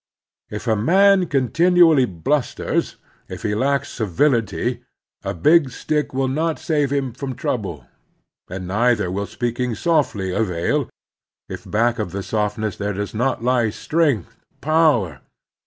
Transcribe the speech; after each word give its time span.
If 0.49 0.65
a 0.65 0.75
man 0.75 1.27
continually 1.27 2.05
blusters, 2.05 2.95
if 3.29 3.43
he 3.43 3.53
lacks 3.53 3.87
civility, 3.91 4.81
a 5.23 5.35
big 5.35 5.69
stick 5.69 6.11
will 6.11 6.27
not 6.27 6.57
save 6.57 6.89
him 6.91 7.13
from 7.13 7.35
trouble; 7.35 7.85
and 8.49 8.65
z8 8.65 8.65
274 8.65 8.65
The 8.65 8.65
Strenuous 8.65 8.69
Life 8.69 8.97
neither 8.97 9.11
will 9.11 9.25
speaking 9.27 9.75
softly 9.75 10.33
avail, 10.33 10.89
if 11.47 11.69
back 11.69 11.99
of 11.99 12.11
the 12.13 12.23
softness 12.23 12.77
there 12.77 12.93
does 12.93 13.13
not 13.13 13.43
lie 13.43 13.69
strength, 13.69 14.35
power. 14.59 15.21